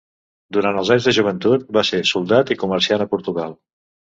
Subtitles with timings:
[0.55, 3.57] Durant els anys de joventut va ser soldat i comerciant a Portugal.